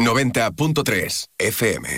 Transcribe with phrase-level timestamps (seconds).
[0.00, 1.88] 90.3 FM.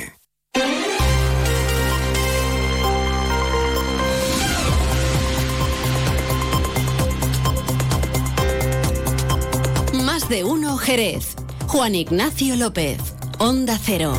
[10.05, 11.37] Más de uno Jerez.
[11.69, 12.99] Juan Ignacio López.
[13.39, 14.15] Onda Cero.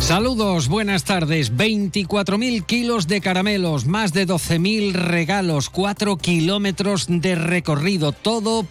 [0.00, 1.54] Saludos, buenas tardes.
[1.54, 8.66] 24.000 kilos de caramelos, más de 12.000 regalos, 4 kilómetros de recorrido, todo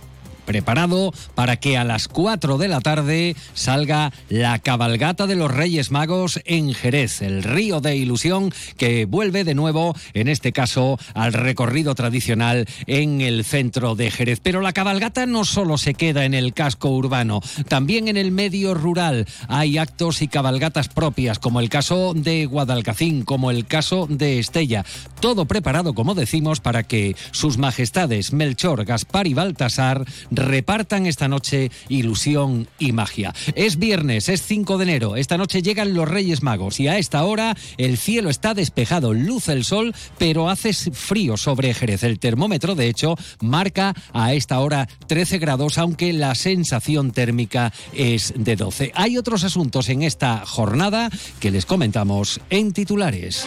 [0.47, 5.91] preparado para que a las 4 de la tarde salga la cabalgata de los Reyes
[5.91, 11.33] Magos en Jerez, el río de ilusión que vuelve de nuevo, en este caso, al
[11.33, 14.39] recorrido tradicional en el centro de Jerez.
[14.41, 18.73] Pero la cabalgata no solo se queda en el casco urbano, también en el medio
[18.73, 24.39] rural hay actos y cabalgatas propias, como el caso de Guadalcacín, como el caso de
[24.39, 24.85] Estella.
[25.19, 30.05] Todo preparado, como decimos, para que sus majestades Melchor, Gaspar y Baltasar
[30.37, 33.33] repartan esta noche ilusión y magia.
[33.55, 37.23] Es viernes, es 5 de enero, esta noche llegan los Reyes Magos y a esta
[37.23, 42.03] hora el cielo está despejado, luce el sol, pero hace frío sobre Jerez.
[42.03, 48.33] El termómetro, de hecho, marca a esta hora 13 grados, aunque la sensación térmica es
[48.35, 48.91] de 12.
[48.95, 53.45] Hay otros asuntos en esta jornada que les comentamos en titulares.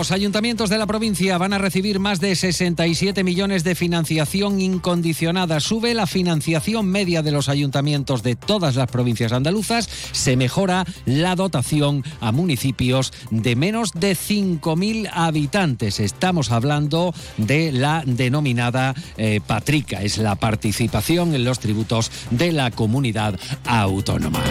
[0.00, 5.60] Los ayuntamientos de la provincia van a recibir más de 67 millones de financiación incondicionada.
[5.60, 9.90] Sube la financiación media de los ayuntamientos de todas las provincias andaluzas.
[10.12, 16.00] Se mejora la dotación a municipios de menos de 5.000 habitantes.
[16.00, 20.02] Estamos hablando de la denominada eh, Patrica.
[20.02, 24.42] Es la participación en los tributos de la comunidad autónoma.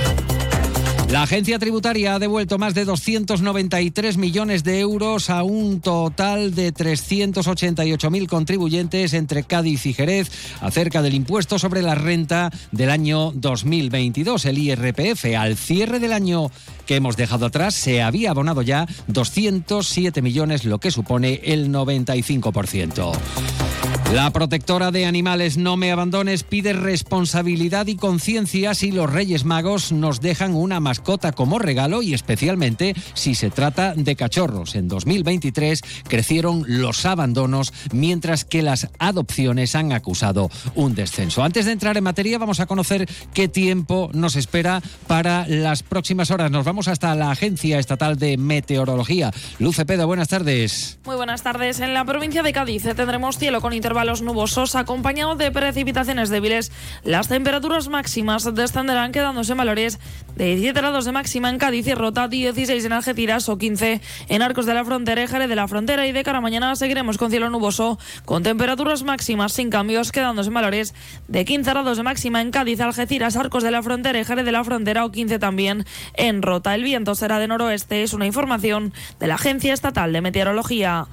[1.12, 6.72] La agencia tributaria ha devuelto más de 293 millones de euros a un total de
[6.72, 10.30] 388.000 contribuyentes entre Cádiz y Jerez
[10.62, 15.26] acerca del impuesto sobre la renta del año 2022, el IRPF.
[15.36, 16.52] Al cierre del año
[16.86, 23.69] que hemos dejado atrás se había abonado ya 207 millones, lo que supone el 95%.
[24.14, 29.92] La protectora de animales No Me Abandones pide responsabilidad y conciencia si los Reyes Magos
[29.92, 34.74] nos dejan una mascota como regalo y especialmente si se trata de cachorros.
[34.74, 41.44] En 2023 crecieron los abandonos mientras que las adopciones han acusado un descenso.
[41.44, 46.32] Antes de entrar en materia vamos a conocer qué tiempo nos espera para las próximas
[46.32, 46.50] horas.
[46.50, 49.30] Nos vamos hasta la Agencia Estatal de Meteorología.
[49.60, 50.98] Luce Peda, buenas tardes.
[51.06, 51.80] Muy buenas tardes.
[51.80, 56.72] En la provincia de Cádiz tendremos cielo con intervalos los nubosos acompañado de precipitaciones débiles.
[57.04, 60.00] Las temperaturas máximas descenderán quedándose en valores
[60.36, 64.42] de 17 grados de máxima en Cádiz y Rota, 16 en Algeciras o 15 en
[64.42, 67.30] Arcos de la Frontera, Jerez de la Frontera y de cara a mañana seguiremos con
[67.30, 70.94] cielo nuboso con temperaturas máximas sin cambios quedándose en valores
[71.28, 74.52] de 15 grados de máxima en Cádiz, Algeciras, Arcos de la Frontera y Jerez de
[74.52, 75.86] la Frontera o 15 también
[76.16, 76.76] en Rota.
[76.76, 81.08] El viento será de noroeste, es una información de la Agencia Estatal de Meteorología.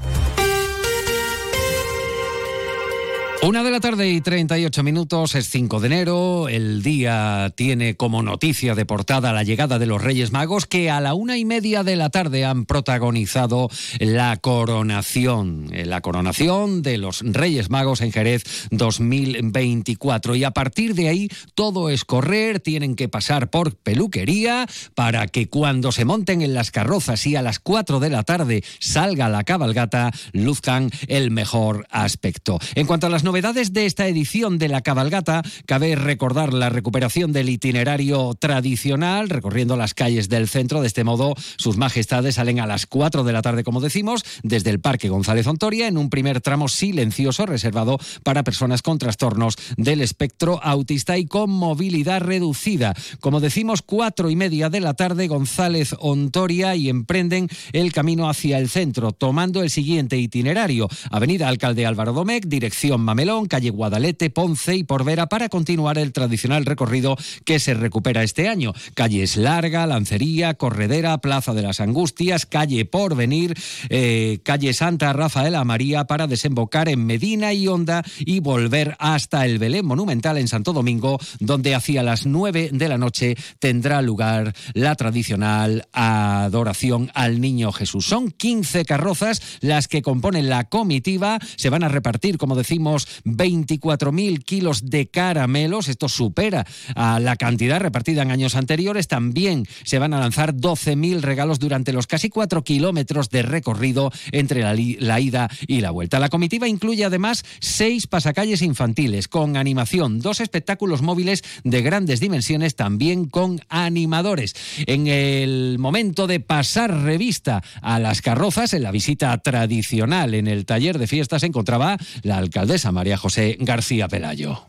[3.42, 6.48] Una de la tarde y 38 minutos, es 5 de enero.
[6.48, 11.00] El día tiene como noticia de portada la llegada de los Reyes Magos que a
[11.00, 13.68] la una y media de la tarde han protagonizado
[14.00, 20.34] la coronación, eh, la coronación de los Reyes Magos en Jerez 2024.
[20.34, 25.48] Y a partir de ahí todo es correr, tienen que pasar por peluquería para que
[25.48, 29.44] cuando se monten en las carrozas y a las 4 de la tarde salga la
[29.44, 32.58] cabalgata, luzcan el mejor aspecto.
[32.74, 37.32] En cuanto a las novedades de esta edición de la cabalgata, cabe recordar la recuperación
[37.32, 40.80] del itinerario tradicional, recorriendo las calles del centro.
[40.80, 44.70] De este modo, sus majestades salen a las 4 de la tarde, como decimos, desde
[44.70, 50.02] el Parque González Ontoria, en un primer tramo silencioso reservado para personas con trastornos del
[50.02, 52.94] espectro autista y con movilidad reducida.
[53.18, 58.58] Como decimos, cuatro y media de la tarde, González Ontoria y emprenden el camino hacia
[58.58, 60.88] el centro, tomando el siguiente itinerario.
[61.10, 66.64] Avenida Alcalde Álvaro Domecq, dirección Melón, calle Guadalete, Ponce y Porvera para continuar el tradicional
[66.64, 68.72] recorrido que se recupera este año.
[68.94, 73.54] Calles Larga, Lancería, Corredera, Plaza de las Angustias, calle Porvenir,
[73.88, 79.58] eh, calle Santa Rafaela María para desembocar en Medina y Honda y volver hasta el
[79.58, 84.94] Belén Monumental en Santo Domingo, donde hacia las 9 de la noche tendrá lugar la
[84.94, 88.06] tradicional adoración al Niño Jesús.
[88.06, 93.38] Son 15 carrozas las que componen la comitiva, se van a repartir, como decimos, unos
[93.38, 95.88] 24.000 kilos de caramelos.
[95.88, 99.08] Esto supera a la cantidad repartida en años anteriores.
[99.08, 104.62] También se van a lanzar 12.000 regalos durante los casi 4 kilómetros de recorrido entre
[104.62, 106.18] la, la ida y la vuelta.
[106.18, 112.76] La comitiva incluye además seis pasacalles infantiles con animación, dos espectáculos móviles de grandes dimensiones
[112.76, 114.54] también con animadores.
[114.86, 120.64] En el momento de pasar revista a las carrozas, en la visita tradicional en el
[120.64, 124.62] taller de fiestas, se encontraba la alcaldesa María José García Pelayo.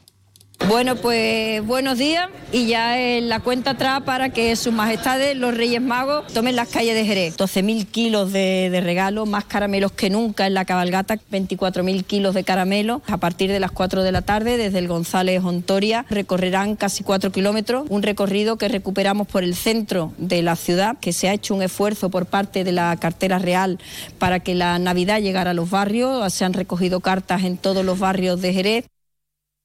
[0.68, 5.56] Bueno, pues buenos días y ya en la cuenta atrás para que sus majestades, los
[5.56, 7.38] Reyes Magos, tomen las calles de Jerez.
[7.38, 13.02] 12.000 kilos de, regalos, más caramelos que nunca en la cabalgata, 24.000 kilos de caramelos.
[13.08, 17.32] A partir de las 4 de la tarde, desde el González Ontoria, recorrerán casi 4
[17.32, 21.56] kilómetros, un recorrido que recuperamos por el centro de la ciudad, que se ha hecho
[21.56, 23.80] un esfuerzo por parte de la cartera real
[24.20, 26.34] para que la Navidad llegara a los barrios.
[26.34, 28.86] Se han recogido cartas en todos los barrios de Jerez.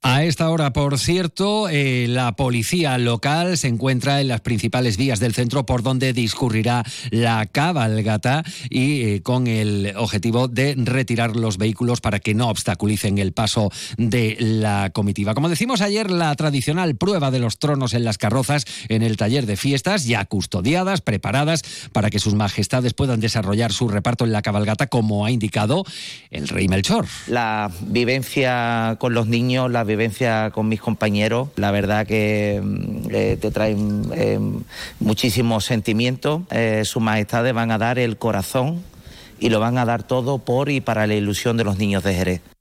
[0.04, 5.20] A esta hora, por cierto, eh, la policía local se encuentra en las principales vías
[5.20, 11.56] del centro por donde discurrirá la cabalgata y eh, con el objetivo de retirar los
[11.56, 15.34] vehículos para que no obstaculicen el paso de la comitiva.
[15.34, 19.46] Como decimos ayer, la tradicional prueba de los tronos en las carrozas en el taller
[19.46, 21.62] de fiestas, ya custodiadas, preparadas
[21.92, 25.84] para que sus majestades puedan desarrollar su reparto en la cabalgata, como ha indicado
[26.32, 27.06] el rey Melchor.
[27.28, 33.38] La vivencia con los niños, la vivencia con mis compañeros, la verdad que mm, eh,
[33.40, 34.38] te traen eh,
[35.00, 36.42] muchísimos sentimientos.
[36.50, 38.82] Eh, sus majestades van a dar el corazón
[39.38, 42.14] y lo van a dar todo por y para la ilusión de los niños de
[42.14, 42.51] Jerez.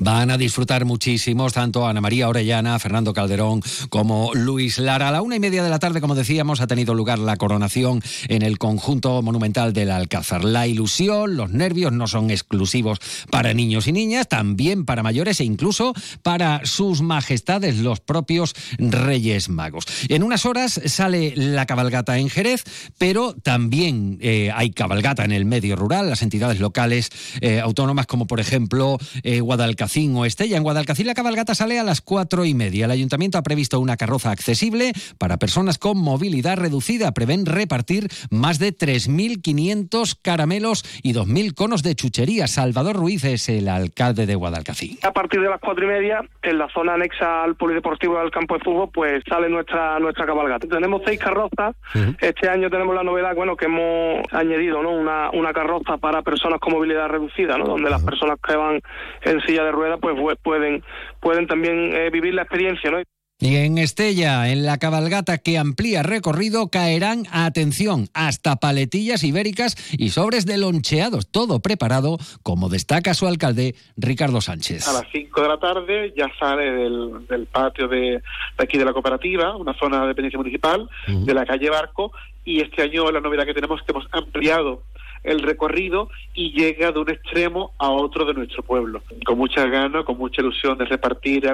[0.00, 3.60] Van a disfrutar muchísimos, tanto Ana María Orellana, Fernando Calderón
[3.90, 5.08] como Luis Lara.
[5.08, 8.02] A la una y media de la tarde, como decíamos, ha tenido lugar la coronación
[8.28, 10.44] en el conjunto monumental del Alcázar.
[10.44, 13.00] La ilusión, los nervios no son exclusivos
[13.30, 15.92] para niños y niñas, también para mayores e incluso
[16.22, 19.84] para sus majestades, los propios Reyes Magos.
[20.08, 22.64] En unas horas sale la cabalgata en Jerez,
[22.96, 27.10] pero también eh, hay cabalgata en el medio rural, las entidades locales
[27.42, 29.42] eh, autónomas como por ejemplo eh,
[29.82, 30.56] Guadalcacín o Estella.
[30.56, 32.84] En Guadalcacín la cabalgata sale a las cuatro y media.
[32.84, 37.10] El ayuntamiento ha previsto una carroza accesible para personas con movilidad reducida.
[37.10, 42.46] Prevén repartir más de 3.500 caramelos y 2.000 conos de chuchería.
[42.46, 44.98] Salvador Ruiz es el alcalde de Guadalcacín.
[45.02, 48.56] A partir de las cuatro y media, en la zona anexa al polideportivo del campo
[48.56, 50.68] de fútbol, pues sale nuestra nuestra cabalgata.
[50.68, 51.74] Tenemos seis carrozas.
[51.94, 52.16] Uh -huh.
[52.20, 54.90] Este año tenemos la novedad, bueno, que hemos añadido, ¿no?
[54.92, 57.64] Una, una carroza para personas con movilidad reducida, ¿no?
[57.64, 57.90] Donde uh -huh.
[57.90, 58.80] las personas que van
[59.22, 60.82] en silla de ruedas pues pueden
[61.20, 62.98] pueden también eh, vivir la experiencia ¿no?
[63.42, 70.10] Y en Estella, en la cabalgata que amplía recorrido, caerán, atención, hasta paletillas ibéricas y
[70.10, 74.86] sobres de loncheados, todo preparado, como destaca su alcalde, Ricardo Sánchez.
[74.86, 78.22] A las 5 de la tarde ya sale del, del patio de, de,
[78.58, 81.24] aquí de la cooperativa, una zona de dependencia municipal, uh -huh.
[81.24, 82.12] de la calle Barco,
[82.44, 84.84] y este año la novedad que tenemos es que hemos ampliado
[85.24, 90.04] el recorrido y llega de un extremo a otro de nuestro pueblo, con mucha ganas,
[90.04, 91.48] con mucha ilusión de repartir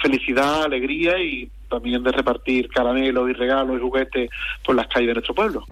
[0.00, 4.30] felicidad, alegría y también de repartir caramelos y regalos y juguetes
[4.64, 5.64] por las calles de nuestro pueblo.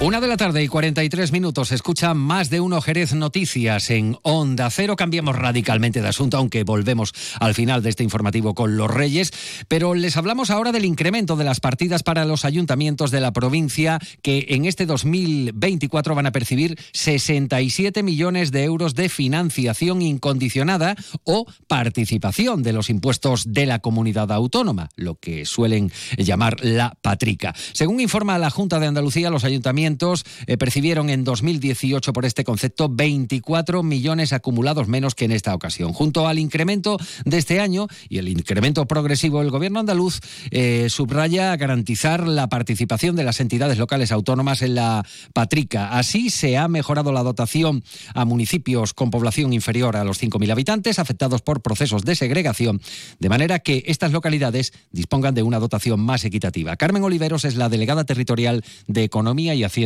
[0.00, 1.72] Una de la tarde y 43 minutos.
[1.72, 4.94] Escucha más de uno Jerez Noticias en Onda Cero.
[4.94, 9.32] Cambiamos radicalmente de asunto, aunque volvemos al final de este informativo con los Reyes.
[9.66, 13.98] Pero les hablamos ahora del incremento de las partidas para los ayuntamientos de la provincia,
[14.22, 20.94] que en este 2024 van a percibir 67 millones de euros de financiación incondicionada
[21.24, 27.52] o participación de los impuestos de la comunidad autónoma, lo que suelen llamar la patrica.
[27.72, 29.42] Según informa la Junta de Andalucía, los
[29.88, 35.54] ayuntamientos eh, percibieron en 2018 por este concepto 24 millones acumulados menos que en esta
[35.54, 35.92] ocasión.
[35.92, 41.56] Junto al incremento de este año y el incremento progresivo, el gobierno andaluz eh, subraya
[41.56, 45.96] garantizar la participación de las entidades locales autónomas en la Patrica.
[45.96, 47.82] Así se ha mejorado la dotación
[48.14, 52.80] a municipios con población inferior a los 5.000 habitantes afectados por procesos de segregación,
[53.18, 56.76] de manera que estas localidades dispongan de una dotación más equitativa.
[56.76, 59.77] Carmen Oliveros es la delegada territorial de Economía y Hacienda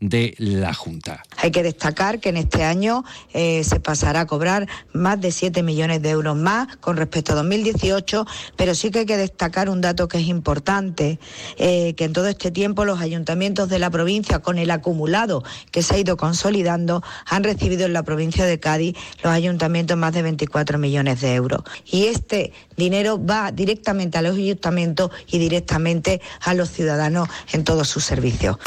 [0.00, 1.22] de la Junta.
[1.38, 5.62] Hay que destacar que en este año eh, se pasará a cobrar más de 7
[5.62, 9.80] millones de euros más con respecto a 2018, pero sí que hay que destacar un
[9.80, 11.18] dato que es importante,
[11.56, 15.82] eh, que en todo este tiempo los ayuntamientos de la provincia, con el acumulado que
[15.82, 20.22] se ha ido consolidando, han recibido en la provincia de Cádiz los ayuntamientos más de
[20.22, 21.62] 24 millones de euros.
[21.86, 27.88] Y este dinero va directamente a los ayuntamientos y directamente a los ciudadanos en todos
[27.88, 28.58] sus servicios.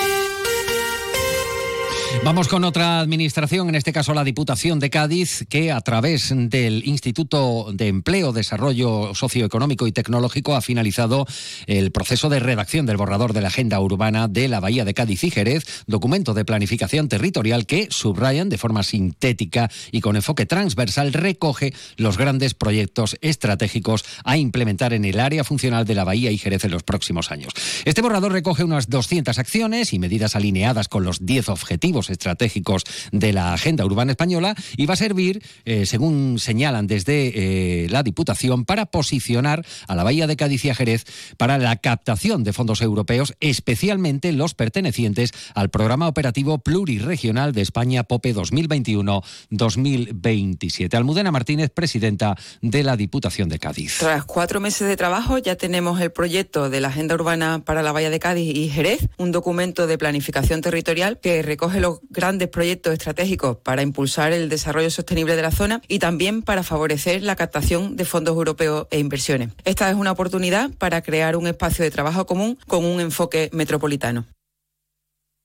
[2.22, 6.88] Vamos con otra administración, en este caso la Diputación de Cádiz, que a través del
[6.88, 11.26] Instituto de Empleo, Desarrollo Socioeconómico y Tecnológico ha finalizado
[11.68, 15.26] el proceso de redacción del borrador de la Agenda Urbana de la Bahía de Cádiz
[15.26, 21.12] y Jerez, documento de planificación territorial que, subrayan de forma sintética y con enfoque transversal,
[21.12, 26.38] recoge los grandes proyectos estratégicos a implementar en el área funcional de la Bahía y
[26.38, 27.54] Jerez en los próximos años.
[27.84, 33.34] Este borrador recoge unas 200 acciones y medidas alineadas con los 10 objetivos estratégicos de
[33.34, 38.66] la agenda urbana española y va a servir, eh, según señalan desde eh, la Diputación,
[38.66, 41.06] para posicionar a la Bahía de Cádiz y a Jerez
[41.38, 48.04] para la captación de fondos europeos, especialmente los pertenecientes al Programa Operativo Pluriregional de España
[48.04, 50.96] POPE 2021-2027.
[50.96, 53.98] Almudena Martínez, presidenta de la Diputación de Cádiz.
[54.00, 57.92] Tras cuatro meses de trabajo ya tenemos el proyecto de la Agenda Urbana para la
[57.92, 62.94] Bahía de Cádiz y Jerez, un documento de planificación territorial que recoge los grandes proyectos
[62.94, 67.96] estratégicos para impulsar el desarrollo sostenible de la zona y también para favorecer la captación
[67.96, 69.50] de fondos europeos e inversiones.
[69.66, 74.26] Esta es una oportunidad para crear un espacio de trabajo común con un enfoque metropolitano.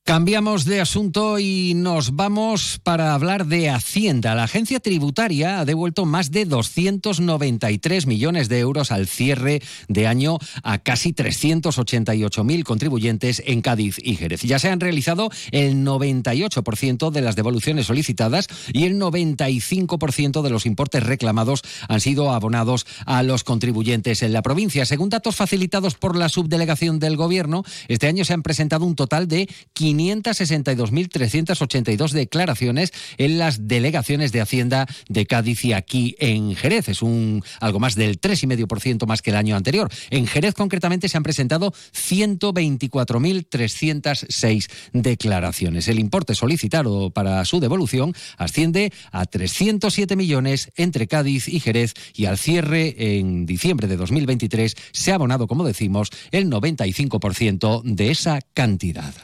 [0.08, 4.34] Cambiamos de asunto y nos vamos para hablar de Hacienda.
[4.34, 10.38] La agencia tributaria ha devuelto más de 293 millones de euros al cierre de año
[10.62, 14.40] a casi 388.000 contribuyentes en Cádiz y Jerez.
[14.44, 20.64] Ya se han realizado el 98% de las devoluciones solicitadas y el 95% de los
[20.64, 24.86] importes reclamados han sido abonados a los contribuyentes en la provincia.
[24.86, 29.28] Según datos facilitados por la subdelegación del Gobierno, este año se han presentado un total
[29.28, 36.88] de 500 562.382 declaraciones en las delegaciones de Hacienda de Cádiz y aquí en Jerez.
[36.88, 39.88] Es un algo más del 3,5% más que el año anterior.
[40.11, 45.88] En Jerez concretamente se han presentado 124.306 declaraciones.
[45.88, 52.26] El importe solicitado para su devolución asciende a 307 millones entre Cádiz y Jerez y
[52.26, 58.40] al cierre en diciembre de 2023 se ha abonado, como decimos, el 95% de esa
[58.55, 59.14] cantidad.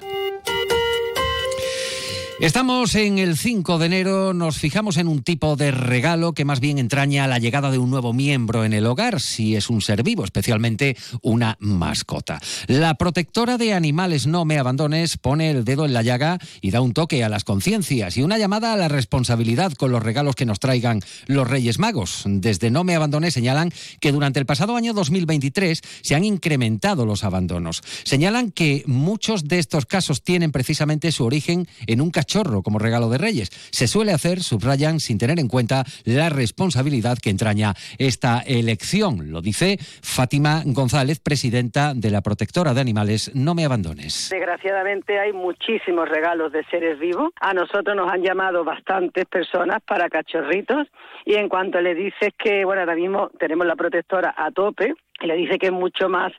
[2.41, 6.59] Estamos en el 5 de enero, nos fijamos en un tipo de regalo que más
[6.59, 10.03] bien entraña la llegada de un nuevo miembro en el hogar, si es un ser
[10.03, 12.41] vivo, especialmente una mascota.
[12.67, 16.81] La protectora de animales No Me Abandones pone el dedo en la llaga y da
[16.81, 20.45] un toque a las conciencias y una llamada a la responsabilidad con los regalos que
[20.45, 22.25] nos traigan los Reyes Magos.
[22.27, 27.23] Desde No Me Abandones señalan que durante el pasado año 2023 se han incrementado los
[27.23, 27.83] abandonos.
[28.03, 33.09] Señalan que muchos de estos casos tienen precisamente su origen en un chorro como regalo
[33.09, 33.51] de Reyes.
[33.71, 39.31] Se suele hacer, subrayan, sin tener en cuenta la responsabilidad que entraña esta elección.
[39.31, 44.29] Lo dice Fátima González, presidenta de la protectora de animales No Me Abandones.
[44.31, 47.31] Desgraciadamente hay muchísimos regalos de seres vivos.
[47.41, 50.87] A nosotros nos han llamado bastantes personas para cachorritos
[51.25, 55.27] y en cuanto le dices que, bueno, ahora mismo tenemos la protectora a tope, y
[55.27, 56.33] le dice que es mucho más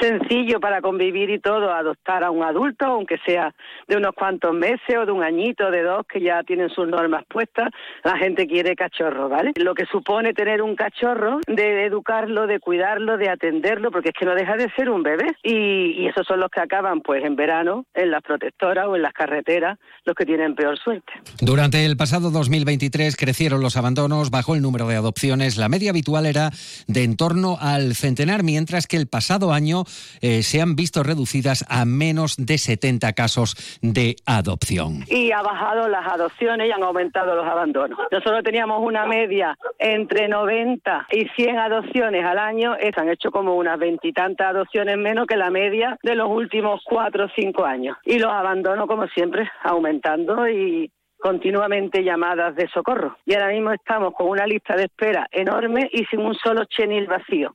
[0.00, 3.54] sencillo para convivir y todo adoptar a un adulto, aunque sea
[3.86, 7.24] de unos cuantos meses o de un añito, de dos, que ya tienen sus normas
[7.28, 7.70] puestas,
[8.02, 9.52] la gente quiere cachorro, ¿vale?
[9.56, 14.26] Lo que supone tener un cachorro, de educarlo, de cuidarlo, de atenderlo, porque es que
[14.26, 15.26] no deja de ser un bebé.
[15.42, 19.02] Y, y esos son los que acaban, pues, en verano, en las protectoras o en
[19.02, 21.12] las carreteras, los que tienen peor suerte.
[21.40, 26.26] Durante el pasado 2023 crecieron los abandonos, bajó el número de adopciones, la media habitual
[26.26, 26.50] era
[26.88, 29.84] de en torno al centenar mientras que el pasado año
[30.20, 35.04] eh, se han visto reducidas a menos de 70 casos de adopción.
[35.08, 37.98] Y ha bajado las adopciones y han aumentado los abandonos.
[38.10, 43.78] Nosotros teníamos una media entre 90 y 100 adopciones al año, han hecho como unas
[43.78, 47.96] veintitantas adopciones menos que la media de los últimos cuatro o cinco años.
[48.04, 53.16] Y los abandonos, como siempre, aumentando y continuamente llamadas de socorro.
[53.24, 57.06] Y ahora mismo estamos con una lista de espera enorme y sin un solo chenil
[57.06, 57.54] vacío.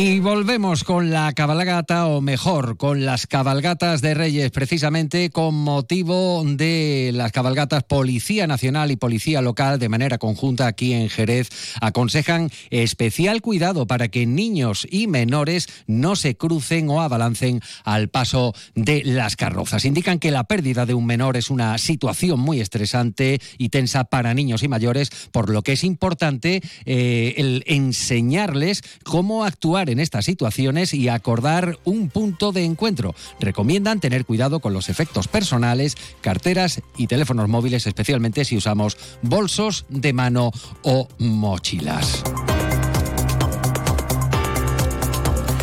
[0.00, 6.44] Y volvemos con la cabalgata, o mejor, con las cabalgatas de Reyes, precisamente con motivo
[6.46, 11.48] de las cabalgatas Policía Nacional y Policía Local de manera conjunta aquí en Jerez.
[11.80, 18.54] Aconsejan especial cuidado para que niños y menores no se crucen o abalancen al paso
[18.76, 19.84] de las carrozas.
[19.84, 24.32] Indican que la pérdida de un menor es una situación muy estresante y tensa para
[24.32, 30.24] niños y mayores, por lo que es importante eh, el enseñarles cómo actuar en estas
[30.24, 33.14] situaciones y acordar un punto de encuentro.
[33.40, 39.86] Recomiendan tener cuidado con los efectos personales, carteras y teléfonos móviles, especialmente si usamos bolsos
[39.88, 40.52] de mano
[40.82, 42.22] o mochilas.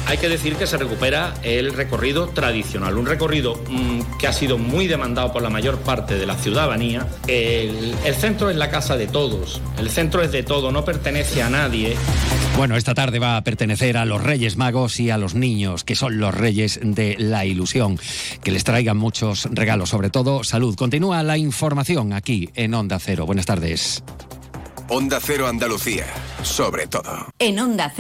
[0.08, 4.58] hay que decir que se recupera el recorrido tradicional, un recorrido mm, que ha sido
[4.58, 7.08] muy demandado por la mayor parte de la ciudadanía.
[7.28, 11.42] El, el centro es la casa de todos, el centro es de todo, no pertenece
[11.42, 11.98] a nadie.
[12.58, 15.94] Bueno, esta tarde va a pertenecer a los Reyes Magos y a los niños, que
[15.96, 18.00] son los reyes de la ilusión.
[18.44, 20.74] Que les traigan muchos regalos, sobre todo salud.
[20.76, 23.26] Continúa la información aquí en Onda Cero.
[23.26, 24.04] Buenas tardes.
[24.88, 26.06] Onda Cero Andalucía,
[26.44, 27.28] sobre todo.
[27.40, 27.90] En Onda